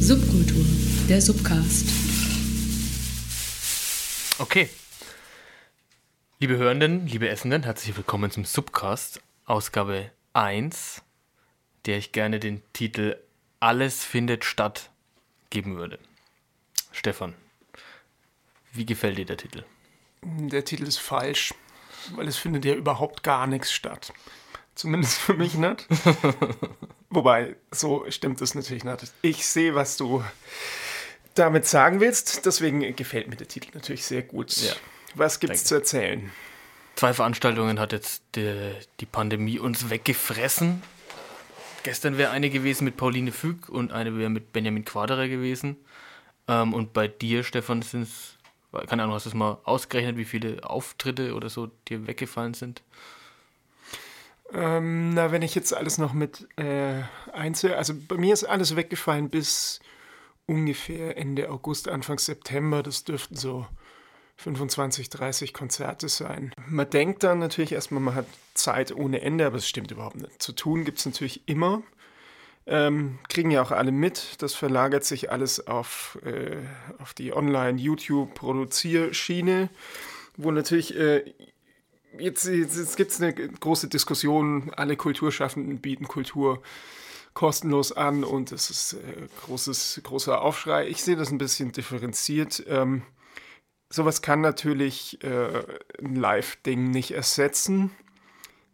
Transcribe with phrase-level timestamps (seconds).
[0.00, 0.64] Subkultur,
[1.08, 1.86] der Subcast.
[4.40, 4.68] Okay.
[6.40, 11.02] Liebe Hörenden, liebe Essenden, herzlich willkommen zum Subcast, Ausgabe 1,
[11.86, 13.16] der ich gerne den Titel
[13.60, 14.90] Alles findet statt
[15.50, 16.00] geben würde.
[16.90, 17.34] Stefan,
[18.72, 19.62] wie gefällt dir der Titel?
[20.22, 21.54] Der Titel ist falsch,
[22.16, 24.12] weil es findet ja überhaupt gar nichts statt.
[24.82, 25.86] Zumindest für mich nicht.
[27.10, 29.12] Wobei, so stimmt es natürlich nicht.
[29.22, 30.24] Ich sehe, was du
[31.36, 32.44] damit sagen willst.
[32.46, 34.50] Deswegen gefällt mir der Titel natürlich sehr gut.
[34.56, 34.72] Ja,
[35.14, 35.68] was gibt es danke.
[35.68, 36.32] zu erzählen?
[36.96, 40.82] Zwei Veranstaltungen hat jetzt die, die Pandemie uns weggefressen.
[41.84, 45.76] Gestern wäre eine gewesen mit Pauline Füg und eine wäre mit Benjamin Quaderer gewesen.
[46.48, 48.36] Ähm, und bei dir, Stefan, sind es,
[48.88, 52.82] keine Ahnung, hast du es mal ausgerechnet, wie viele Auftritte oder so dir weggefallen sind?
[54.54, 57.02] Ähm, na, wenn ich jetzt alles noch mit äh,
[57.32, 59.80] einzeln, also bei mir ist alles weggefallen bis
[60.46, 62.82] ungefähr Ende August, Anfang September.
[62.82, 63.66] Das dürften so
[64.36, 66.52] 25, 30 Konzerte sein.
[66.66, 70.42] Man denkt dann natürlich erstmal, man hat Zeit ohne Ende, aber es stimmt überhaupt nicht.
[70.42, 71.82] Zu tun gibt es natürlich immer.
[72.66, 74.42] Ähm, kriegen ja auch alle mit.
[74.42, 76.58] Das verlagert sich alles auf, äh,
[76.98, 79.70] auf die Online-YouTube-Produzierschiene,
[80.36, 81.32] wo natürlich äh,
[82.18, 86.62] jetzt, jetzt, jetzt gibt es eine große Diskussion, alle Kulturschaffenden bieten Kultur
[87.34, 90.88] kostenlos an und es ist äh, großes, großer Aufschrei.
[90.88, 92.62] Ich sehe das ein bisschen differenziert.
[92.68, 93.02] Ähm,
[93.88, 95.62] sowas kann natürlich äh,
[95.98, 97.90] ein Live-Ding nicht ersetzen,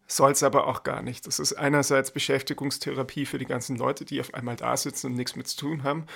[0.06, 1.26] soll es aber auch gar nicht.
[1.26, 5.36] Das ist einerseits Beschäftigungstherapie für die ganzen Leute, die auf einmal da sitzen und nichts
[5.36, 6.06] mit zu tun haben.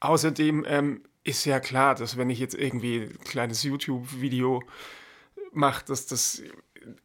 [0.00, 4.62] Außerdem ähm, ist ja klar, dass wenn ich jetzt irgendwie ein kleines YouTube-Video
[5.52, 6.42] mache, dass das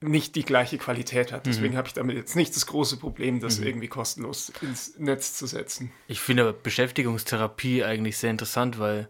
[0.01, 1.45] nicht die gleiche Qualität hat.
[1.45, 5.47] Deswegen habe ich damit jetzt nicht das große Problem, das irgendwie kostenlos ins Netz zu
[5.47, 5.91] setzen.
[6.07, 9.09] Ich finde aber Beschäftigungstherapie eigentlich sehr interessant, weil,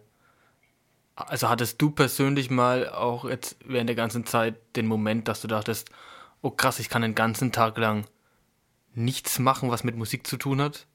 [1.14, 5.48] also hattest du persönlich mal auch jetzt während der ganzen Zeit den Moment, dass du
[5.48, 5.90] dachtest,
[6.42, 8.04] oh krass, ich kann den ganzen Tag lang
[8.94, 10.86] nichts machen, was mit Musik zu tun hat?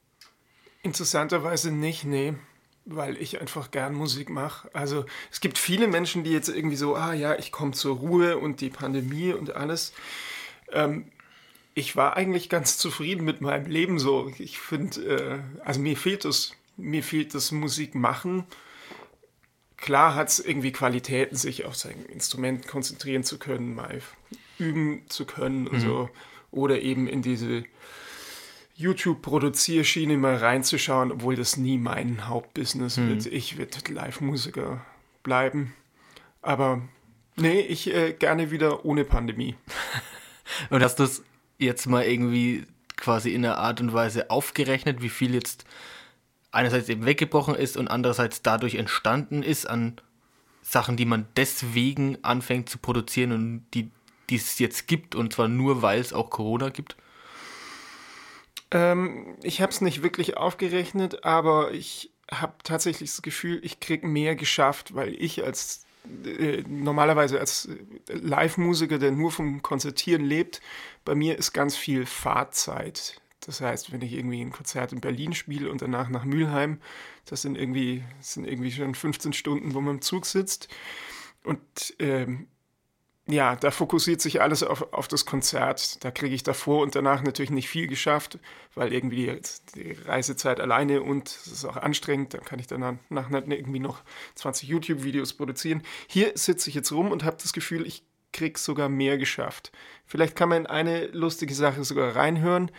[0.83, 2.33] Interessanterweise nicht, nee,
[2.85, 4.69] weil ich einfach gern Musik mache.
[4.73, 8.37] Also es gibt viele Menschen, die jetzt irgendwie so, ah ja, ich komme zur Ruhe
[8.37, 9.93] und die Pandemie und alles.
[10.71, 11.05] Ähm,
[11.73, 14.31] ich war eigentlich ganz zufrieden mit meinem Leben so.
[14.37, 18.45] Ich finde, äh, also mir fehlt das, mir fehlt das Musik machen.
[19.77, 24.01] Klar hat es irgendwie Qualitäten, sich auf sein Instrument konzentrieren zu können, mal
[24.59, 26.09] üben zu können und so.
[26.51, 27.63] Oder eben in diese
[28.81, 33.25] YouTube-Produzierschiene mal reinzuschauen, obwohl das nie mein Hauptbusiness wird.
[33.27, 34.85] Ich werde Live-Musiker
[35.23, 35.73] bleiben.
[36.41, 36.81] Aber
[37.35, 39.55] nee, ich äh, gerne wieder ohne Pandemie.
[40.69, 41.23] Und hast du es
[41.57, 42.65] jetzt mal irgendwie
[42.97, 45.65] quasi in einer Art und Weise aufgerechnet, wie viel jetzt
[46.51, 49.95] einerseits eben weggebrochen ist und andererseits dadurch entstanden ist an
[50.61, 53.89] Sachen, die man deswegen anfängt zu produzieren und die,
[54.29, 56.95] die es jetzt gibt und zwar nur, weil es auch Corona gibt?
[58.71, 64.07] Ähm, ich habe es nicht wirklich aufgerechnet, aber ich habe tatsächlich das Gefühl, ich kriege
[64.07, 65.85] mehr geschafft, weil ich als
[66.25, 70.61] äh, normalerweise als äh, Live-Musiker, der nur vom Konzertieren lebt,
[71.05, 73.21] bei mir ist ganz viel Fahrzeit.
[73.41, 76.79] Das heißt, wenn ich irgendwie ein Konzert in Berlin spiele und danach nach Mülheim,
[77.25, 80.69] das sind irgendwie, das sind irgendwie schon 15 Stunden, wo man im Zug sitzt.
[81.43, 81.61] Und
[81.99, 82.47] ähm,
[83.31, 86.03] ja, da fokussiert sich alles auf, auf das Konzert.
[86.03, 88.39] Da kriege ich davor und danach natürlich nicht viel geschafft,
[88.75, 89.39] weil irgendwie
[89.75, 92.33] die, Reisezeit alleine und es ist auch anstrengend.
[92.33, 94.01] Dann kann ich danach irgendwie noch
[94.35, 95.83] 20 YouTube-Videos produzieren.
[96.07, 98.03] Hier sitze ich jetzt rum und habe das Gefühl, ich
[98.33, 99.71] krieg sogar mehr geschafft.
[100.05, 102.71] Vielleicht kann man in eine lustige Sache sogar reinhören.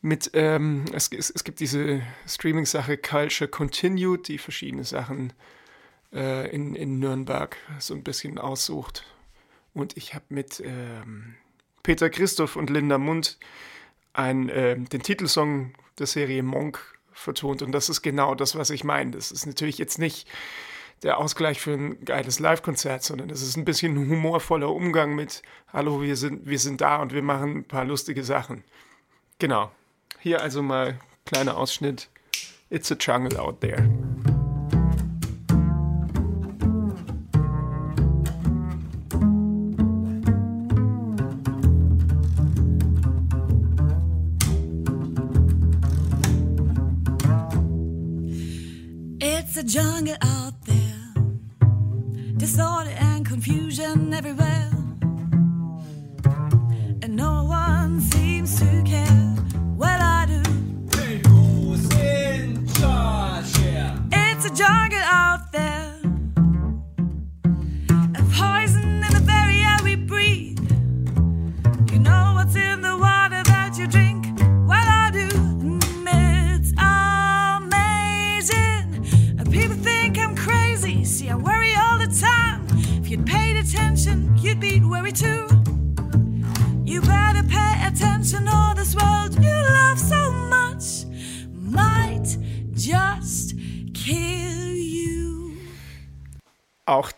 [0.00, 5.32] Mit, ähm, es, es, es gibt diese Streaming-Sache Culture Continued, die verschiedene Sachen
[6.12, 9.04] äh, in, in Nürnberg so ein bisschen aussucht.
[9.74, 11.34] Und ich habe mit ähm,
[11.82, 13.38] Peter Christoph und Linda Mund
[14.12, 17.62] ein, ähm, den Titelsong der Serie Monk vertont.
[17.62, 19.12] Und das ist genau das, was ich meine.
[19.12, 20.28] Das ist natürlich jetzt nicht
[21.02, 25.42] der Ausgleich für ein geiles Live-Konzert, sondern es ist ein bisschen humorvoller Umgang mit
[25.72, 28.64] Hallo, wir sind, wir sind da und wir machen ein paar lustige Sachen.
[29.38, 29.70] Genau.
[30.20, 32.08] Hier also mal kleiner Ausschnitt.
[32.70, 33.88] It's a jungle out there.
[49.68, 50.37] Jungle out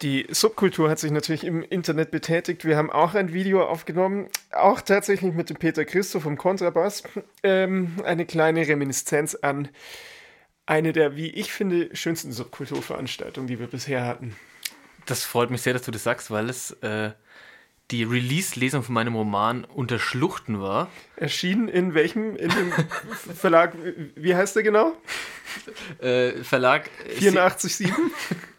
[0.03, 2.65] die Subkultur hat sich natürlich im Internet betätigt.
[2.65, 7.03] Wir haben auch ein Video aufgenommen, auch tatsächlich mit dem Peter Christo vom Kontrabass.
[7.43, 9.69] Ähm, eine kleine Reminiszenz an
[10.65, 14.37] eine der, wie ich finde, schönsten Subkulturveranstaltungen, die wir bisher hatten.
[15.07, 17.11] Das freut mich sehr, dass du das sagst, weil es äh,
[17.91, 20.89] die Release-Lesung von meinem Roman Unter Schluchten war.
[21.17, 22.73] Erschienen in welchem, in dem
[23.35, 23.75] Verlag,
[24.15, 24.93] wie heißt der genau?
[26.01, 26.89] Äh, Verlag
[27.19, 27.91] 84,7?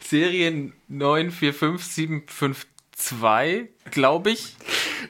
[0.00, 4.56] Serie 945752, glaube ich.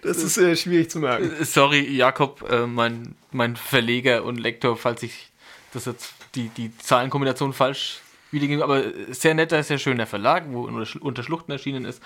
[0.02, 1.44] Das ist äh, schwierig zu merken.
[1.44, 5.30] Sorry, Jakob, äh, mein, mein Verleger und Lektor, falls ich
[5.72, 10.68] das jetzt die, die Zahlenkombination falsch wiedergebe, aber sehr netter, sehr schöner Verlag, wo
[11.00, 12.02] unter Schluchten erschienen ist.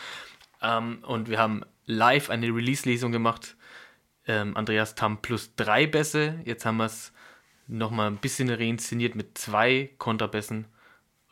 [0.63, 3.57] Ähm, und wir haben live eine Release-Lesung gemacht.
[4.27, 6.41] Ähm, Andreas Tam plus drei Bässe.
[6.45, 7.13] Jetzt haben wir es
[7.67, 10.67] nochmal ein bisschen reinszeniert mit zwei Kontrabässen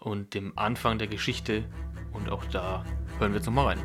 [0.01, 1.65] und dem Anfang der Geschichte.
[2.13, 2.85] Und auch da
[3.19, 3.79] hören wir jetzt nochmal rein.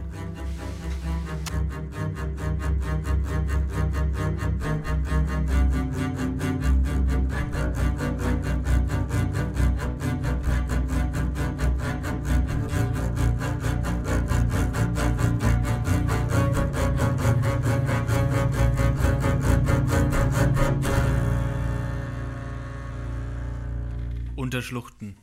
[24.36, 25.18] Unterschluchten.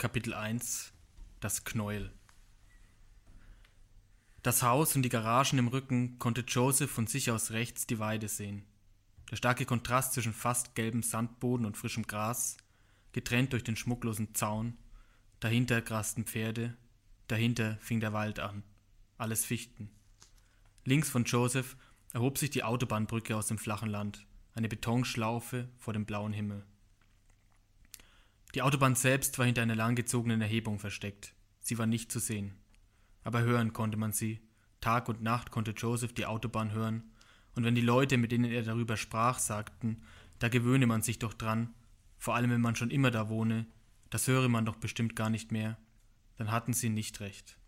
[0.00, 0.94] Kapitel 1
[1.40, 2.10] Das Knäuel
[4.42, 8.26] Das Haus und die Garagen im Rücken konnte Joseph von sich aus rechts die Weide
[8.26, 8.64] sehen.
[9.30, 12.56] Der starke Kontrast zwischen fast gelbem Sandboden und frischem Gras,
[13.12, 14.78] getrennt durch den schmucklosen Zaun,
[15.38, 16.78] dahinter grasten Pferde,
[17.28, 18.62] dahinter fing der Wald an,
[19.18, 19.90] alles Fichten.
[20.86, 21.76] Links von Joseph
[22.14, 26.64] erhob sich die Autobahnbrücke aus dem flachen Land, eine Betonschlaufe vor dem blauen Himmel.
[28.54, 31.34] Die Autobahn selbst war hinter einer langgezogenen Erhebung versteckt.
[31.60, 32.54] Sie war nicht zu sehen.
[33.22, 34.40] Aber hören konnte man sie.
[34.80, 37.04] Tag und Nacht konnte Joseph die Autobahn hören,
[37.56, 40.02] und wenn die Leute, mit denen er darüber sprach, sagten,
[40.38, 41.74] da gewöhne man sich doch dran,
[42.16, 43.66] vor allem wenn man schon immer da wohne,
[44.08, 45.76] das höre man doch bestimmt gar nicht mehr,
[46.36, 47.58] dann hatten sie nicht recht.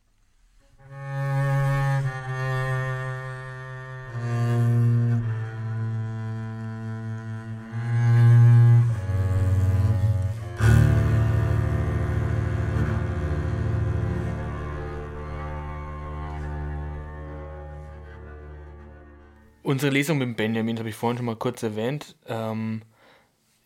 [19.73, 22.15] Unsere Lesung mit Benjamin habe ich vorhin schon mal kurz erwähnt.
[22.27, 22.83] Ähm,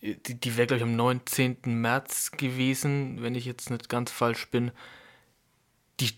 [0.01, 1.57] die die wäre, glaube ich, am 19.
[1.65, 4.71] März gewesen, wenn ich jetzt nicht ganz falsch bin.
[5.99, 6.11] Die,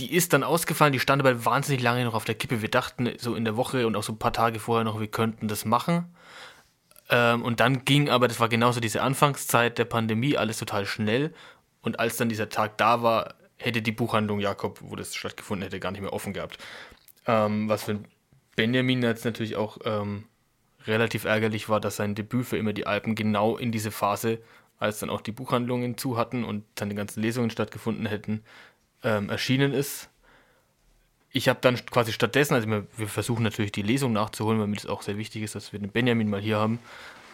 [0.00, 2.60] die ist dann ausgefallen, die stand aber wahnsinnig lange noch auf der Kippe.
[2.60, 5.06] Wir dachten so in der Woche und auch so ein paar Tage vorher noch, wir
[5.06, 6.12] könnten das machen.
[7.08, 11.32] Ähm, und dann ging aber, das war genauso diese Anfangszeit der Pandemie, alles total schnell.
[11.82, 15.78] Und als dann dieser Tag da war, hätte die Buchhandlung Jakob, wo das stattgefunden hätte,
[15.78, 16.58] gar nicht mehr offen gehabt.
[17.28, 18.08] Ähm, was für ein
[18.56, 20.24] Benjamin jetzt natürlich auch ähm,
[20.86, 24.38] relativ ärgerlich war, dass sein Debüt für immer die Alpen genau in diese Phase,
[24.78, 28.42] als dann auch die Buchhandlungen zu hatten und seine ganzen Lesungen stattgefunden hätten,
[29.02, 30.08] ähm, erschienen ist.
[31.32, 34.86] Ich habe dann quasi stattdessen, also wir versuchen natürlich die Lesung nachzuholen, weil mir das
[34.86, 36.80] auch sehr wichtig ist, dass wir den Benjamin mal hier haben.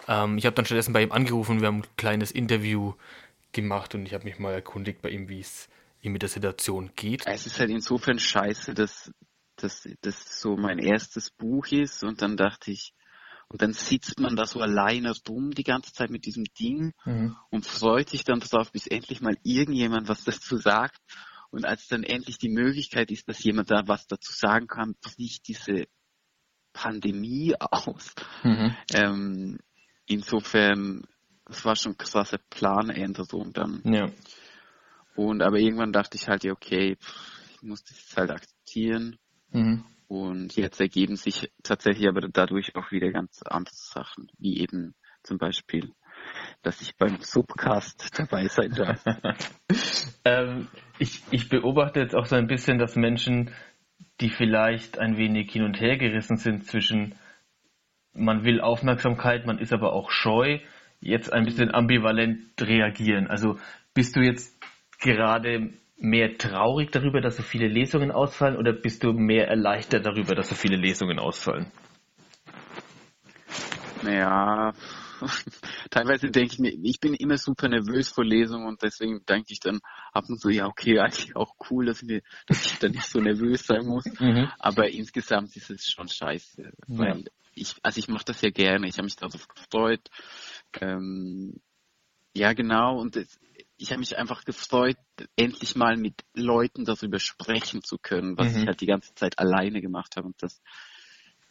[0.08, 2.94] Ähm, ich habe dann stattdessen bei ihm angerufen, wir haben ein kleines Interview
[3.52, 5.68] gemacht und ich habe mich mal erkundigt bei ihm, wie es
[6.02, 7.26] ihm mit der Situation geht.
[7.26, 9.10] Es ist halt insofern scheiße, dass
[9.56, 12.94] dass das so mein erstes Buch ist und dann dachte ich,
[13.48, 17.36] und dann sitzt man da so alleine dumm die ganze Zeit mit diesem Ding mhm.
[17.50, 21.00] und freut sich dann darauf, bis endlich mal irgendjemand was dazu sagt.
[21.50, 25.46] Und als dann endlich die Möglichkeit ist, dass jemand da was dazu sagen kann, bricht
[25.46, 25.86] diese
[26.72, 28.14] Pandemie aus.
[28.42, 28.76] Mhm.
[28.92, 29.58] Ähm,
[30.06, 31.06] insofern,
[31.44, 33.80] das war schon krasse Planänderung dann.
[33.84, 34.10] Ja.
[35.14, 36.98] Und aber irgendwann dachte ich halt, ja, okay,
[37.54, 39.18] ich muss das halt akzeptieren.
[39.50, 39.84] Mhm.
[40.08, 45.38] Und jetzt ergeben sich tatsächlich aber dadurch auch wieder ganz andere Sachen, wie eben zum
[45.38, 45.92] Beispiel,
[46.62, 49.04] dass ich beim Subcast dabei sein darf.
[50.24, 53.50] ähm, ich, ich beobachte jetzt auch so ein bisschen, dass Menschen,
[54.20, 57.16] die vielleicht ein wenig hin und her gerissen sind zwischen
[58.16, 60.58] man will Aufmerksamkeit, man ist aber auch scheu,
[61.00, 63.26] jetzt ein bisschen ambivalent reagieren.
[63.26, 63.58] Also
[63.94, 64.58] bist du jetzt
[65.00, 70.34] gerade mehr traurig darüber, dass so viele Lesungen ausfallen oder bist du mehr erleichtert darüber,
[70.34, 71.70] dass so viele Lesungen ausfallen?
[74.02, 74.74] Naja,
[75.90, 79.60] teilweise denke ich mir, ich bin immer super nervös vor Lesungen und deswegen denke ich
[79.60, 79.80] dann
[80.12, 83.20] ab und zu, ja, okay, eigentlich auch cool, dass, mir, dass ich da nicht so
[83.20, 84.04] nervös sein muss.
[84.18, 84.50] Mhm.
[84.58, 86.62] Aber insgesamt ist es schon scheiße.
[86.62, 86.70] Ja.
[86.86, 87.24] Weil
[87.54, 90.00] ich, also ich mache das ja gerne, ich habe mich darauf gefreut.
[90.80, 91.60] Ähm,
[92.34, 93.38] ja, genau, und es,
[93.78, 94.96] ich habe mich einfach gefreut,
[95.36, 98.62] endlich mal mit Leuten darüber sprechen zu können, was mhm.
[98.62, 100.26] ich halt die ganze Zeit alleine gemacht habe.
[100.26, 100.62] Und das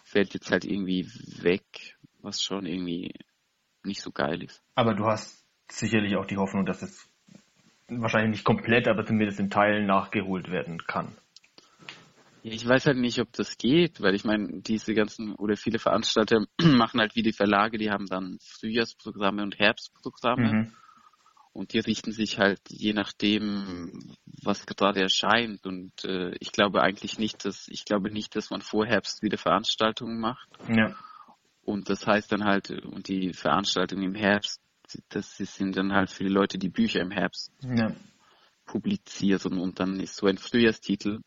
[0.03, 1.07] fällt jetzt halt irgendwie
[1.41, 3.13] weg, was schon irgendwie
[3.83, 4.61] nicht so geil ist.
[4.73, 7.09] Aber du hast sicherlich auch die Hoffnung, dass es
[7.87, 11.15] wahrscheinlich nicht komplett, aber zumindest in Teilen nachgeholt werden kann.
[12.41, 16.45] Ich weiß halt nicht, ob das geht, weil ich meine, diese ganzen oder viele Veranstalter
[16.61, 20.53] machen halt wie die Verlage, die haben dann Frühjahrsprogramme und Herbstprogramme.
[20.53, 20.73] Mhm.
[21.55, 25.65] Und die richten sich halt je nachdem, was gerade erscheint.
[25.65, 29.37] Und äh, ich glaube eigentlich nicht, dass ich glaube nicht, dass man vor Herbst wieder
[29.37, 30.49] Veranstaltungen macht.
[30.67, 30.93] Ja.
[31.63, 34.59] Und das heißt dann halt, und die Veranstaltungen im Herbst,
[35.07, 37.95] das sind dann halt für die Leute, die Bücher im Herbst ja.
[38.65, 39.57] publizieren.
[39.57, 41.21] Und dann ist so ein Frühjahrstitel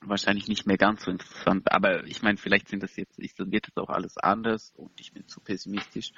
[0.00, 1.70] wahrscheinlich nicht mehr ganz so interessant.
[1.70, 5.12] Aber ich meine, vielleicht sind das jetzt, ich, wird das auch alles anders und ich
[5.12, 6.12] bin zu pessimistisch.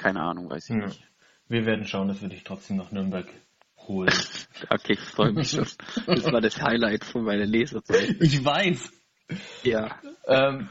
[0.00, 0.86] Keine Ahnung, weiß ich ja.
[0.86, 1.06] nicht.
[1.48, 3.28] Wir werden schauen, dass wir dich trotzdem nach Nürnberg
[3.78, 4.12] holen.
[4.70, 5.66] okay, ich freue mich schon.
[6.06, 8.16] Das war das Highlight von meiner Leserzeit.
[8.20, 8.92] Ich weiß.
[9.62, 10.00] Ja.
[10.26, 10.68] Ähm,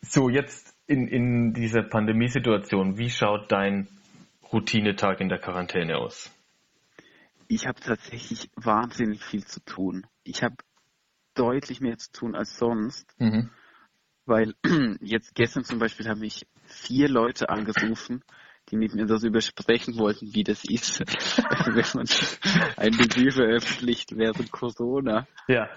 [0.00, 3.88] so, jetzt in, in dieser Pandemiesituation, wie schaut dein
[4.52, 6.30] Routinetag in der Quarantäne aus?
[7.48, 10.06] Ich habe tatsächlich wahnsinnig viel zu tun.
[10.22, 10.56] Ich habe
[11.34, 13.14] deutlich mehr zu tun als sonst.
[13.18, 13.50] Mhm.
[14.26, 14.54] Weil
[15.00, 18.22] jetzt gestern zum Beispiel haben mich vier Leute angerufen,
[18.70, 22.06] die mit mir darüber sprechen wollten, wie das ist, wenn man
[22.76, 25.26] ein Debüt veröffentlicht während Corona.
[25.48, 25.68] Ja.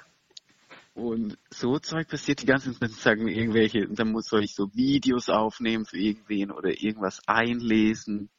[0.93, 5.29] Und so Zeug passiert die ganze Zeit, sagen irgendwelche, dann muss soll ich so Videos
[5.29, 8.29] aufnehmen für irgendwen oder irgendwas einlesen.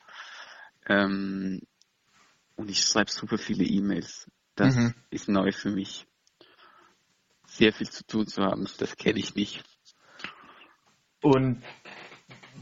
[0.87, 1.62] Ähm,
[2.54, 4.30] und ich schreibe super viele E-Mails.
[4.54, 4.94] Das mhm.
[5.11, 6.06] ist neu für mich
[7.46, 8.68] sehr viel zu tun zu haben.
[8.78, 9.64] Das kenne ich nicht.
[11.20, 11.62] Und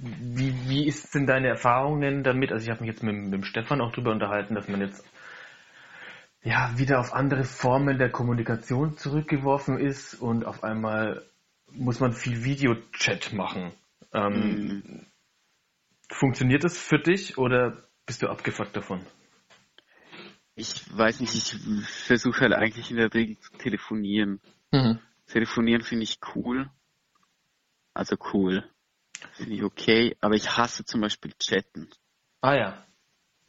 [0.00, 2.52] wie, wie ist denn deine Erfahrungen damit?
[2.52, 5.04] Also ich habe mich jetzt mit, mit dem Stefan auch darüber unterhalten, dass man jetzt
[6.42, 11.24] ja wieder auf andere Formen der Kommunikation zurückgeworfen ist und auf einmal
[11.70, 13.72] muss man viel Videochat machen.
[14.12, 15.06] Ähm, mhm.
[16.10, 19.00] Funktioniert das für dich oder bist du abgefuckt davon?
[20.54, 21.56] Ich weiß nicht, ich
[21.86, 24.40] versuche halt eigentlich in der Regel zu telefonieren.
[24.70, 24.98] Mhm.
[25.26, 26.68] Telefonieren finde ich cool.
[27.94, 28.68] Also cool.
[29.32, 31.88] Finde ich okay, aber ich hasse zum Beispiel Chatten.
[32.40, 32.86] Ah ja.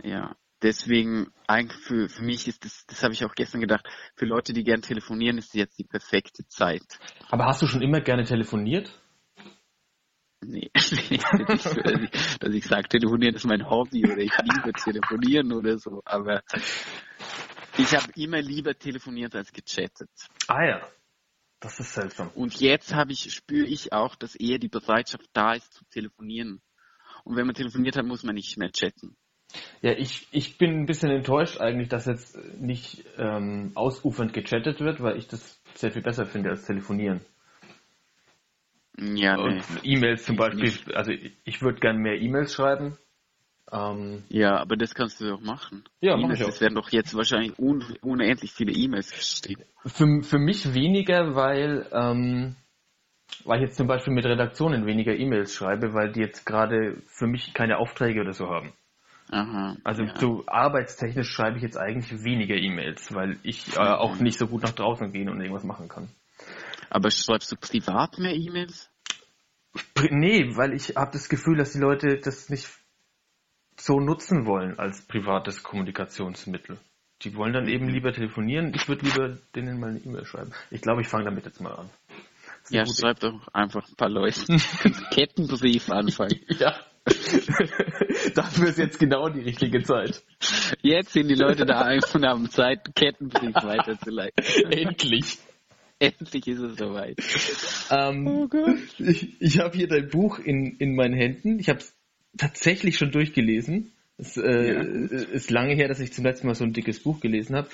[0.03, 0.36] Ja.
[0.62, 4.53] Deswegen, eigentlich für, für mich ist das, das habe ich auch gestern gedacht, für Leute,
[4.53, 7.00] die gerne telefonieren, ist jetzt die perfekte Zeit.
[7.30, 8.98] Aber hast du schon immer gerne telefoniert?
[10.46, 15.51] Nee, nicht, dass, ich, dass ich sage, telefonieren ist mein Hobby oder ich liebe telefonieren
[15.51, 16.44] oder so, aber
[17.77, 20.10] ich habe immer lieber telefoniert als gechattet.
[20.48, 20.88] Ah ja.
[21.63, 22.29] Das ist seltsam.
[22.36, 26.62] Und jetzt habe ich, spüre ich auch, dass eher die Bereitschaft da ist zu telefonieren.
[27.24, 29.15] Und wenn man telefoniert hat, muss man nicht mehr chatten.
[29.82, 35.01] Ja, ich, ich bin ein bisschen enttäuscht eigentlich, dass jetzt nicht ähm, ausufernd gechattet wird,
[35.01, 37.22] weil ich das sehr viel besser finde als telefonieren.
[38.98, 39.62] Ja, nee.
[39.84, 42.98] E-Mails zum Beispiel, also ich, ich würde gerne mehr E-Mails schreiben,
[43.72, 45.84] ähm, ja, aber das kannst du doch machen.
[46.01, 46.50] Ja, mach ich auch.
[46.50, 49.63] Es werden doch jetzt wahrscheinlich un unendlich viele E-Mails geschrieben.
[49.86, 52.55] Für, für mich weniger, weil, ähm,
[53.46, 57.27] weil ich jetzt zum Beispiel mit Redaktionen weniger E-Mails schreibe, weil die jetzt gerade für
[57.27, 58.74] mich keine Aufträge oder so haben.
[59.32, 60.15] Aha, also ja.
[60.20, 64.62] so arbeitstechnisch schreibe ich jetzt eigentlich weniger E-Mails, weil ich äh, auch nicht so gut
[64.62, 66.10] nach draußen gehen und irgendwas machen kann.
[66.89, 68.91] Aber schreibst du privat mehr E-Mails?
[70.12, 72.70] Nee, weil ich habe das Gefühl, dass die Leute das nicht
[73.84, 76.78] so nutzen wollen als privates Kommunikationsmittel.
[77.22, 78.74] Die wollen dann eben lieber telefonieren.
[78.74, 80.52] Ich würde lieber denen mal eine E-Mail schreiben.
[80.72, 81.90] Ich glaube, ich fange damit jetzt mal an.
[82.70, 84.40] Ja, schreib doch einfach ein paar Leute.
[85.12, 86.40] Kettenbrief anfangen.
[86.48, 86.75] ja.
[88.36, 90.24] Dafür ist jetzt genau die richtige Zeit.
[90.82, 94.46] Jetzt sind die Leute da einfach haben Zeit, Kettenbrief weiterzuleiten.
[94.72, 95.40] Endlich.
[96.00, 97.18] Endlich ist es soweit.
[97.92, 98.78] Ähm, oh Gott.
[98.98, 101.60] Ich, ich habe hier dein Buch in, in meinen Händen.
[101.60, 101.93] Ich habe es
[102.38, 103.92] tatsächlich schon durchgelesen.
[104.18, 104.82] Es äh, ja.
[104.82, 107.70] ist lange her, dass ich zum letzten Mal so ein dickes Buch gelesen habe.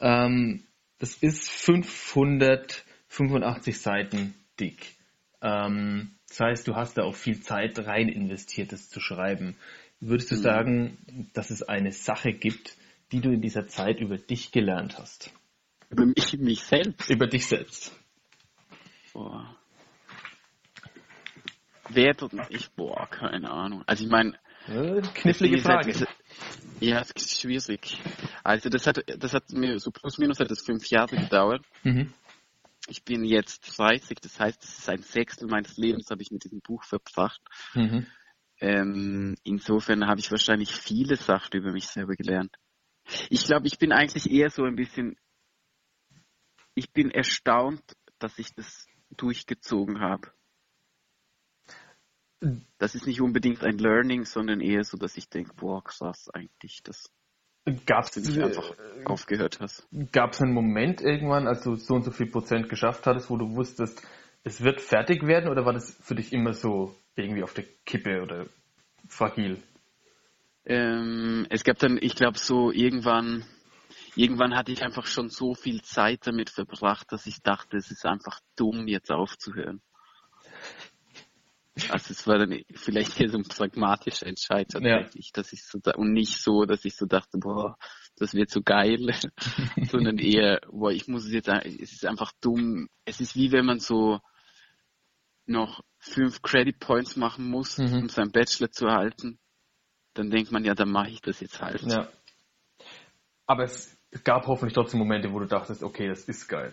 [0.00, 0.64] Ähm,
[0.98, 4.94] das ist 585 Seiten dick.
[5.40, 9.56] Ähm, das heißt, du hast da auch viel Zeit rein investiert, das zu schreiben.
[10.00, 10.40] Würdest du mhm.
[10.40, 12.76] sagen, dass es eine Sache gibt,
[13.12, 15.30] die du in dieser Zeit über dich gelernt hast?
[15.90, 17.08] Über mich, mich selbst?
[17.08, 17.92] Über dich selbst.
[19.12, 19.56] Boah.
[21.88, 22.16] Wer
[22.48, 23.82] ich, boah, keine Ahnung.
[23.86, 24.38] Also ich meine,
[25.14, 25.92] knifflige Frage.
[25.92, 26.08] Halt,
[26.80, 28.00] ja, es ist schwierig.
[28.42, 31.64] Also das hat, das hat mir so plus minus hat das fünf Jahre gedauert.
[31.82, 32.12] Mhm.
[32.88, 36.44] Ich bin jetzt 30, das heißt, das ist ein Sechstel meines Lebens habe ich mit
[36.44, 37.40] diesem Buch verbracht.
[37.74, 38.06] Mhm.
[38.60, 42.54] Ähm, insofern habe ich wahrscheinlich viele Sachen über mich selber gelernt.
[43.30, 45.16] Ich glaube, ich bin eigentlich eher so ein bisschen,
[46.74, 47.82] ich bin erstaunt,
[48.18, 48.86] dass ich das
[49.16, 50.32] durchgezogen habe.
[52.78, 56.82] Das ist nicht unbedingt ein Learning, sondern eher so, dass ich denke, boah, krass, eigentlich,
[56.82, 57.10] dass
[57.86, 59.88] Gab's, du nicht einfach äh, aufgehört hast.
[60.12, 63.38] Gab es einen Moment irgendwann, als du so und so viel Prozent geschafft hattest, wo
[63.38, 64.02] du wusstest,
[64.42, 68.20] es wird fertig werden oder war das für dich immer so irgendwie auf der Kippe
[68.22, 68.46] oder
[69.08, 69.62] fragil?
[70.66, 73.44] Ähm, es gab dann, ich glaube, so irgendwann,
[74.14, 78.04] irgendwann hatte ich einfach schon so viel Zeit damit verbracht, dass ich dachte, es ist
[78.04, 79.80] einfach dumm, jetzt aufzuhören.
[81.90, 85.92] Also es war dann vielleicht eher so ein pragmatischer Entscheid tatsächlich, dass ich so da,
[85.92, 87.76] und nicht so, dass ich so dachte, boah,
[88.16, 89.12] das wird so geil,
[89.90, 92.88] sondern eher, boah, ich muss es jetzt, es ist einfach dumm.
[93.04, 94.20] Es ist wie wenn man so
[95.46, 98.02] noch fünf Credit Points machen muss, Mhm.
[98.02, 99.38] um seinen Bachelor zu erhalten.
[100.14, 101.82] Dann denkt man, ja, dann mache ich das jetzt halt.
[101.82, 102.08] Ja.
[103.46, 106.72] Aber es gab hoffentlich trotzdem Momente, wo du dachtest, okay, das ist geil.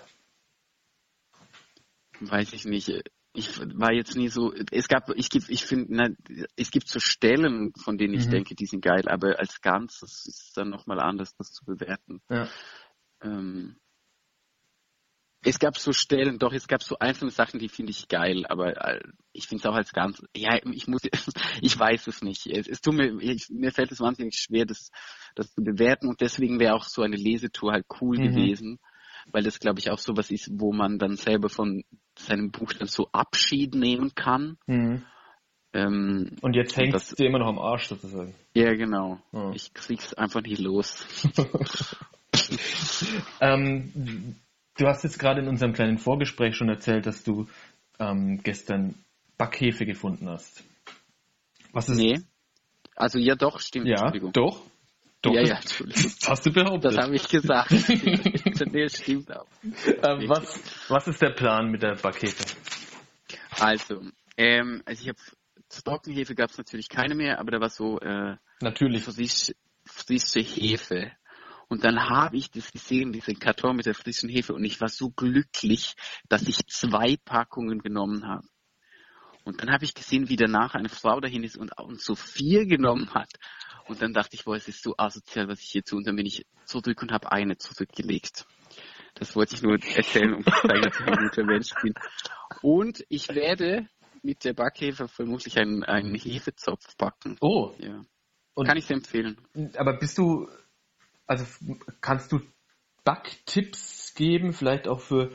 [2.20, 2.88] weiß ich nicht.
[3.34, 6.18] Ich war jetzt nie so, es gab, ich geb, ich finde,
[6.58, 8.30] es gibt so Stellen, von denen ich Mhm.
[8.30, 12.22] denke, die sind geil, aber als Ganzes ist es dann nochmal anders, das zu bewerten.
[12.30, 12.50] Ja.
[13.22, 13.78] Ähm,
[15.44, 18.76] es gab so Stellen, doch, es gab so einzelne Sachen, die finde ich geil, aber
[18.86, 21.02] äh, ich finde es auch als ganz, ja, ich muss,
[21.62, 22.46] ich weiß es nicht.
[22.48, 24.92] Es, es tut mir, ich, mir fällt es wahnsinnig schwer, das,
[25.36, 28.20] das zu bewerten und deswegen wäre auch so eine Lesetour halt cool Mhm.
[28.20, 28.80] gewesen,
[29.32, 31.84] weil das, glaube ich, auch sowas ist, wo man dann selber von
[32.22, 34.58] seinem Buch dann so Abschied nehmen kann.
[34.68, 35.04] Mhm.
[35.74, 38.36] Ähm, Und jetzt hängt es dir immer noch am Arsch sozusagen.
[38.54, 39.20] ja, genau.
[39.32, 39.52] Ja.
[39.54, 41.06] Ich krieg's einfach nicht los.
[43.42, 44.36] Ähm,
[44.78, 47.48] du hast jetzt gerade in unserem kleinen Vorgespräch schon erzählt, dass du
[48.00, 48.96] ähm, gestern
[49.38, 50.64] Backhefe gefunden hast.
[51.74, 52.20] Was ist nee.
[52.96, 53.88] Also ja, doch, stimmt.
[53.88, 54.34] Ja, Entschuldigung.
[54.34, 54.62] doch.
[55.22, 56.04] Doch, ja, ja, Entschuldigung.
[56.20, 56.96] das hast du behauptet.
[56.96, 57.72] Das habe ich gesagt.
[58.66, 59.48] nee, stimmt auch.
[59.64, 62.44] ähm, was, was ist der Plan mit der Backhefe?
[63.60, 64.02] Also,
[64.38, 65.20] ähm, also ich habe
[65.70, 69.04] Trockenhefe gab es natürlich keine mehr, aber da war so äh, Natürlich.
[69.04, 69.54] frisch,
[69.86, 71.12] frische Hefe.
[71.70, 74.90] Und dann habe ich das gesehen, diesen Karton mit der frischen Hefe, und ich war
[74.90, 75.96] so glücklich,
[76.28, 78.46] dass ich zwei Packungen genommen habe.
[79.44, 82.66] Und dann habe ich gesehen, wie danach eine Frau dahin ist und, und so vier
[82.66, 83.32] genommen hat.
[83.88, 85.98] Und dann dachte ich, boah, es ist so asozial, was ich hier tue.
[85.98, 88.46] Und dann bin ich zurück und habe eine zurückgelegt.
[89.16, 91.94] Das wollte ich nur erzählen, um zu zeigen, dass ich ein guter Mensch bin.
[92.62, 93.88] Und ich werde
[94.22, 97.38] mit der Backhefe vermutlich einen, einen Hefezopf backen.
[97.42, 98.06] Oh, Ja.
[98.54, 99.38] Und- Kann ich sehr empfehlen.
[99.78, 100.48] aber bist du,
[101.26, 101.46] also
[102.02, 102.42] kannst du
[103.04, 105.32] Backtipps geben, vielleicht auch für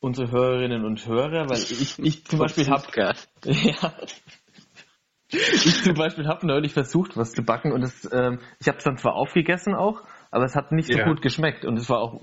[0.00, 1.48] unsere Hörerinnen und Hörer?
[1.48, 2.84] Weil ich, ich zum Beispiel habe.
[3.44, 3.92] Ja.
[5.30, 8.84] Ich zum Beispiel habe neulich versucht, was zu backen und es, ähm, ich habe es
[8.84, 11.04] dann zwar aufgegessen auch, aber es hat nicht so Ja.
[11.04, 12.20] gut geschmeckt und es war auch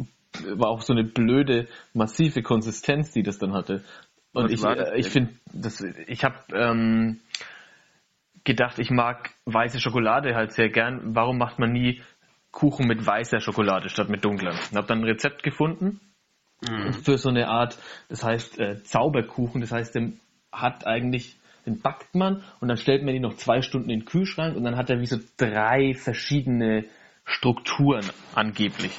[0.56, 3.84] war auch so eine blöde massive Konsistenz, die das dann hatte.
[4.34, 7.20] Und Was ich das äh, ich finde, das ich habe ähm,
[8.44, 11.16] gedacht, ich mag weiße Schokolade halt sehr gern.
[11.16, 12.02] Warum macht man nie
[12.52, 14.52] Kuchen mit weißer Schokolade statt mit dunkler?
[14.52, 16.02] Und habe dann ein Rezept gefunden
[17.04, 17.78] für so eine Art,
[18.10, 20.20] das heißt äh, Zauberkuchen, das heißt, den
[20.52, 24.06] hat eigentlich, den backt man und dann stellt man ihn noch zwei Stunden in den
[24.06, 26.86] Kühlschrank und dann hat er wie so drei verschiedene
[27.26, 28.98] Strukturen angeblich.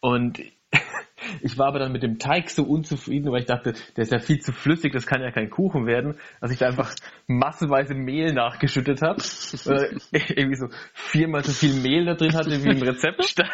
[0.00, 0.42] Und
[1.40, 4.18] ich war aber dann mit dem Teig so unzufrieden, weil ich dachte, der ist ja
[4.18, 6.94] viel zu flüssig, das kann ja kein Kuchen werden, dass ich da einfach
[7.26, 9.20] massenweise Mehl nachgeschüttet habe.
[10.12, 13.50] Irgendwie so viermal so viel Mehl da drin hatte, wie im Rezept stand.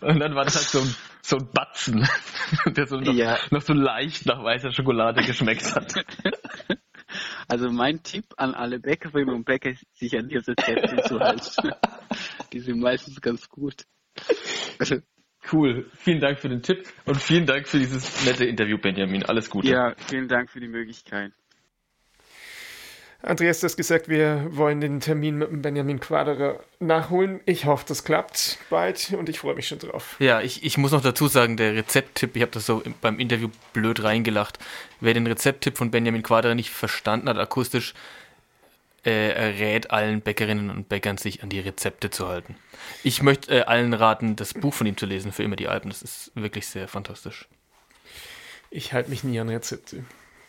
[0.00, 2.08] Und dann war das halt so ein, so ein Batzen,
[2.66, 3.38] der so noch, Ja.
[3.50, 5.94] noch so leicht nach weißer Schokolade geschmeckt hat.
[7.48, 11.70] Also mein Tipp an alle Bäckerinnen und Bäcker ist, sich an die Rezepte zu halten.
[12.52, 13.84] Die sind meistens ganz gut.
[15.52, 15.88] Cool.
[15.94, 19.22] Vielen Dank für den Tipp und vielen Dank für dieses nette Interview, Benjamin.
[19.24, 19.68] Alles Gute.
[19.68, 21.32] Ja, vielen Dank für die Möglichkeit.
[23.26, 27.40] Andreas, du hast gesagt, wir wollen den Termin mit dem Benjamin Quaderer nachholen.
[27.44, 30.14] Ich hoffe, das klappt bald und ich freue mich schon drauf.
[30.20, 33.18] Ja, ich, ich muss noch dazu sagen, der Rezepttipp, ich habe das so im- beim
[33.18, 34.60] Interview blöd reingelacht.
[35.00, 37.94] Wer den Rezepttipp von Benjamin Quadra nicht verstanden hat akustisch,
[39.02, 42.54] äh, rät allen Bäckerinnen und Bäckern, sich an die Rezepte zu halten.
[43.02, 45.90] Ich möchte äh, allen raten, das Buch von ihm zu lesen, für immer die Alpen.
[45.90, 47.48] Das ist wirklich sehr fantastisch.
[48.70, 50.04] Ich halte mich nie an Rezepte.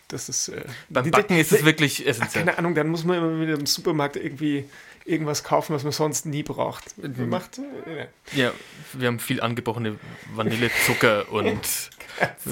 [0.10, 0.50] Das ist.
[0.50, 2.46] Äh, Beim Backen ist es wirklich Ach, essentiell.
[2.46, 4.65] keine Ahnung, dann muss man immer wieder im Supermarkt irgendwie
[5.06, 6.84] irgendwas kaufen, was man sonst nie braucht.
[7.17, 8.52] Macht, äh, Ja,
[8.93, 9.98] wir haben viel angebrochene
[10.34, 11.60] Vanillezucker und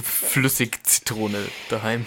[0.04, 1.38] Flüssigzitrone
[1.70, 2.06] daheim.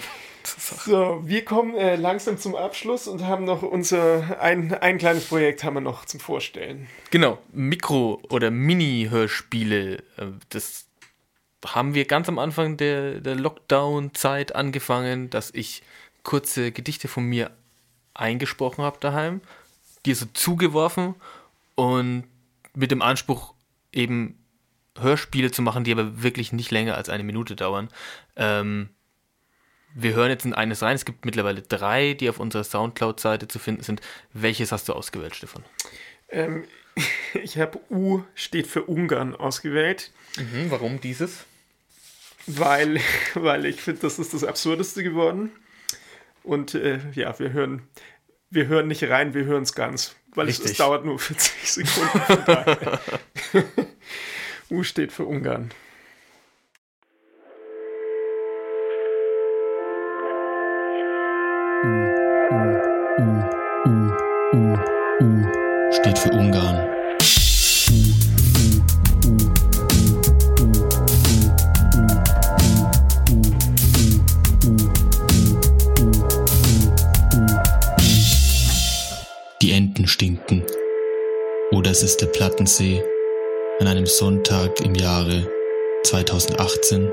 [0.85, 5.63] So, wir kommen äh, langsam zum Abschluss und haben noch unser, ein, ein kleines Projekt
[5.63, 6.87] haben wir noch zum Vorstellen.
[7.11, 9.97] Genau, Mikro- oder Mini-Hörspiele.
[10.17, 10.85] äh, Das
[11.65, 15.83] haben wir ganz am Anfang der, der Lockdown-Zeit angefangen, dass ich
[16.23, 17.51] kurze Gedichte von mir
[18.13, 19.41] eingesprochen habe daheim,
[20.05, 21.15] dir so zugeworfen
[21.75, 22.25] und
[22.75, 23.53] mit dem Anspruch
[23.91, 24.37] eben
[24.97, 27.89] Hörspiele zu machen, die aber wirklich nicht länger als eine Minute dauern.
[28.35, 28.89] Ähm,
[29.95, 30.95] wir hören jetzt in eines rein.
[30.95, 34.01] Es gibt mittlerweile drei, die auf unserer Soundcloud-Seite zu finden sind.
[34.33, 35.63] Welches hast du ausgewählt, Stefan?
[36.29, 36.65] Ähm,
[37.43, 41.45] ich habe U steht für Ungarn ausgewählt, Mhm, warum dieses?
[42.47, 42.99] Weil,
[43.33, 45.51] weil ich finde, das ist das Absurdeste geworden.
[46.43, 47.87] Und äh, ja, wir hören,
[48.49, 50.15] wir hören nicht rein, wir hören es ganz.
[50.33, 50.77] Weil es, es Richtig.
[50.77, 52.99] dauert nur 40 Sekunden.
[54.69, 55.71] U steht für Ungarn.
[65.99, 66.98] steht für Ungarn.
[81.99, 83.03] Es ist der Plattensee
[83.81, 85.51] an einem Sonntag im Jahre
[86.05, 87.11] 2018.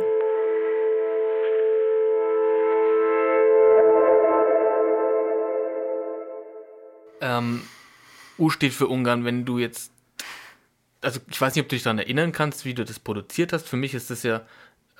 [7.20, 7.62] Ähm,
[8.38, 9.90] U steht für Ungarn, wenn du jetzt.
[11.01, 13.68] Also, ich weiß nicht, ob du dich daran erinnern kannst, wie du das produziert hast.
[13.68, 14.46] Für mich ist das ja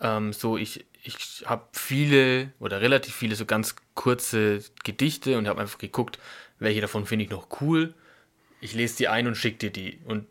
[0.01, 5.61] ähm, so, ich, ich habe viele oder relativ viele so ganz kurze Gedichte und habe
[5.61, 6.19] einfach geguckt,
[6.59, 7.95] welche davon finde ich noch cool.
[8.61, 9.99] Ich lese die ein und schicke dir die.
[10.05, 10.27] Und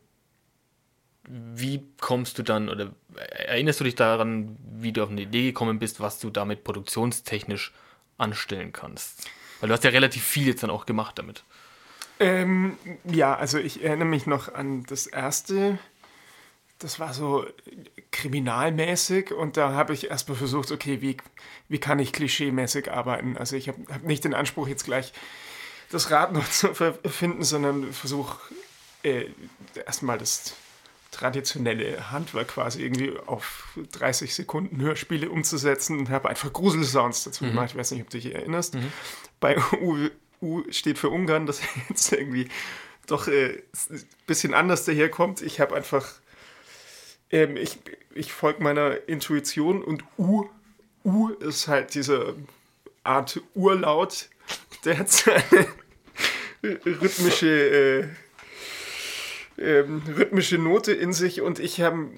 [1.27, 5.79] wie kommst du dann oder erinnerst du dich daran, wie du auf eine Idee gekommen
[5.79, 7.73] bist, was du damit produktionstechnisch
[8.17, 9.27] anstellen kannst?
[9.59, 11.43] Weil du hast ja relativ viel jetzt dann auch gemacht damit.
[12.19, 15.79] Ähm, ja, also ich erinnere mich noch an das erste.
[16.79, 17.45] Das war so
[18.11, 21.17] kriminalmäßig und da habe ich erstmal versucht, okay, wie,
[21.69, 23.37] wie kann ich klischeemäßig arbeiten?
[23.37, 25.13] Also ich habe hab nicht den Anspruch, jetzt gleich
[25.91, 28.37] das Rad noch zu erfinden, sondern versuche
[29.03, 29.25] äh,
[29.85, 30.55] erstmal das
[31.11, 37.69] traditionelle Handwerk quasi irgendwie auf 30 Sekunden Hörspiele umzusetzen und habe einfach Gruselsounds dazu gemacht.
[37.71, 38.77] Ich weiß nicht, ob du dich erinnerst.
[39.39, 40.09] Bei U,
[40.41, 42.49] U steht für Ungarn, das jetzt irgendwie
[43.07, 45.41] doch äh, ein bisschen anders daherkommt.
[45.41, 46.05] Ich habe einfach,
[47.31, 47.77] ähm, ich,
[48.13, 50.49] ich folge meiner Intuition und U,
[51.05, 52.35] U ist halt diese
[53.03, 54.29] Art Urlaut,
[54.83, 55.67] der hat seine
[56.63, 58.07] rhythmische, äh,
[59.57, 62.09] ähm, rhythmische Note in sich und ich habe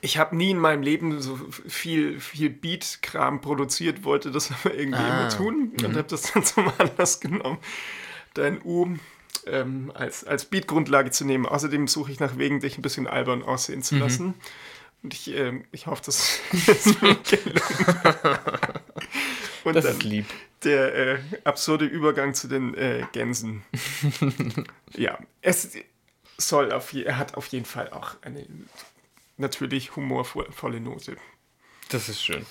[0.00, 5.00] ich habe nie in meinem Leben so viel, viel Beat-Kram produziert, wollte das aber irgendwie
[5.00, 7.58] Ah, immer tun und habe das dann zum Anlass genommen,
[8.34, 8.96] dein U
[9.46, 11.46] ähm, als, als Beat-Grundlage zu nehmen.
[11.46, 14.34] Außerdem suche ich nach Wegen, dich ein bisschen albern aussehen zu lassen.
[15.02, 17.62] Und ich, ähm, ich hoffe, das ist mir gelungen.
[19.66, 20.26] Und Das ist lieb.
[20.62, 23.64] der äh, absurde Übergang zu den äh, Gänsen.
[24.96, 25.72] ja, es
[26.38, 28.46] soll auf je, er hat auf jeden Fall auch eine
[29.38, 31.16] natürlich humorvolle Note.
[31.88, 32.46] Das ist schön.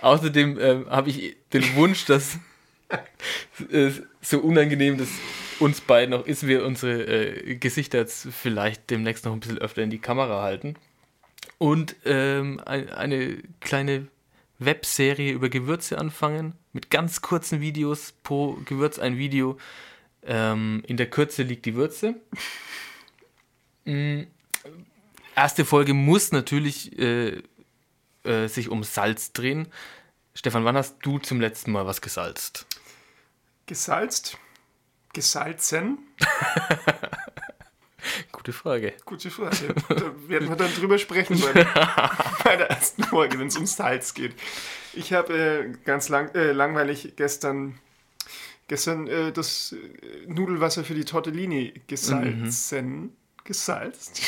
[0.00, 2.38] Außerdem ähm, habe ich den Wunsch, dass
[3.72, 3.90] äh,
[4.22, 5.08] so unangenehm das
[5.58, 9.82] uns beiden noch ist, wir unsere äh, Gesichter jetzt vielleicht demnächst noch ein bisschen öfter
[9.82, 10.76] in die Kamera halten
[11.58, 14.06] und ähm, ein, eine kleine
[14.58, 19.58] Webserie über Gewürze anfangen mit ganz kurzen Videos pro Gewürz ein Video.
[20.22, 22.16] Ähm, in der Kürze liegt die Würze.
[23.84, 24.22] Mm,
[25.36, 27.42] erste Folge muss natürlich äh,
[28.24, 29.68] äh, sich um Salz drehen.
[30.34, 32.66] Stefan, wann hast du zum letzten Mal was gesalzt?
[33.66, 34.38] Gesalzt?
[35.12, 35.98] Gesalzen?
[38.38, 38.92] Gute Frage.
[39.04, 39.74] Gute Frage.
[39.88, 41.52] Da werden wir dann drüber sprechen bei,
[42.44, 44.32] bei der ersten Folge, wenn es um Salz geht.
[44.94, 47.78] Ich habe äh, ganz lang, äh, langweilig gestern,
[48.68, 53.12] gestern äh, das äh, Nudelwasser für die Tortellini gesalzen.
[53.44, 54.22] Gesalzt?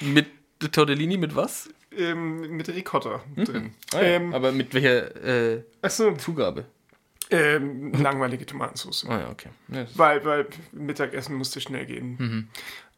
[0.00, 0.26] Mit
[0.72, 1.68] Tortellini mit was?
[1.96, 3.74] Ähm, mit Ricotta drin.
[3.92, 4.02] Ah, ja.
[4.02, 6.66] ähm, Aber mit welcher äh, achso, Zugabe?
[7.30, 9.06] ähm, langweilige Tomatensauce.
[9.08, 9.48] Ah ja, okay.
[9.68, 12.16] Das- Weil, weil Mittagessen musste schnell gehen.
[12.18, 12.48] Mhm.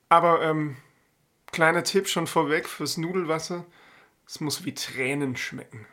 [0.09, 0.77] Aber ähm,
[1.53, 3.65] kleiner Tipp schon vorweg fürs Nudelwasser:
[4.27, 5.87] Es muss wie Tränen schmecken.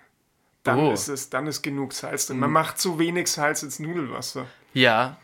[0.63, 0.87] Dann Oh.
[0.87, 0.93] Mhm.
[0.93, 2.39] ist es, dann ist genug Salz drin.
[2.39, 4.47] Man macht so wenig Salz ins Nudelwasser.
[4.73, 5.17] ja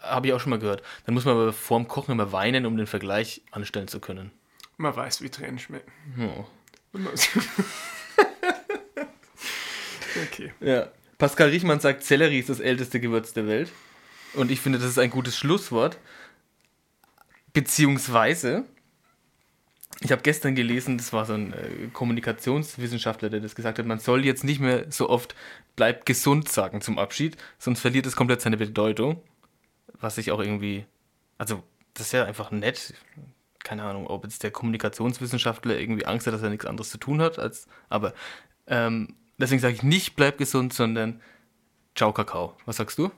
[0.00, 0.82] habe ich auch schon mal gehört.
[1.06, 4.32] Dann muss man aber vorm Kochen immer weinen, um den Vergleich anstellen zu können.
[4.76, 5.92] Man weiß, wie Tränen schmecken.
[6.18, 6.44] Oh.
[10.24, 10.52] Okay.
[10.60, 10.88] Ja.
[11.18, 13.70] Pascal Riechmann sagt, Sellerie ist das älteste Gewürz der Welt.
[14.34, 15.98] Und ich finde, das ist ein gutes Schlusswort.
[17.52, 18.64] Beziehungsweise,
[20.00, 23.98] ich habe gestern gelesen, das war so ein äh, Kommunikationswissenschaftler, der das gesagt hat, man
[23.98, 25.34] soll jetzt nicht mehr so oft
[25.76, 29.22] bleib gesund sagen zum Abschied, sonst verliert es komplett seine Bedeutung.
[30.00, 30.86] Was ich auch irgendwie,
[31.38, 31.62] also
[31.94, 32.94] das ist ja einfach nett.
[33.62, 37.20] Keine Ahnung, ob jetzt der Kommunikationswissenschaftler irgendwie Angst hat, dass er nichts anderes zu tun
[37.20, 38.12] hat, als, aber
[38.66, 41.20] ähm, deswegen sage ich nicht bleib gesund, sondern
[41.94, 42.56] ciao Kakao.
[42.64, 43.10] Was sagst du?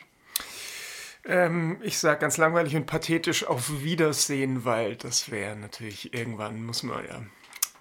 [1.27, 6.83] Ähm, ich sage ganz langweilig und pathetisch auf Wiedersehen, weil das wäre natürlich irgendwann, muss
[6.83, 7.23] man ja.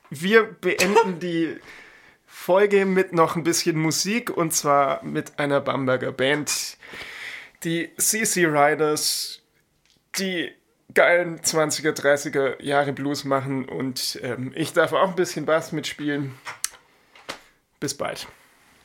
[0.10, 1.58] Wir beenden die
[2.26, 6.78] Folge mit noch ein bisschen Musik und zwar mit einer Bamberger Band,
[7.64, 9.42] die CC Riders,
[10.18, 10.52] die
[10.94, 16.34] geilen 20er, 30er Jahre Blues machen und ähm, ich darf auch ein bisschen Bass mitspielen.
[17.80, 18.28] Bis bald.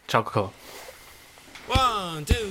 [0.09, 0.53] Ciao, Kakao.
[1.69, 2.48] One, two,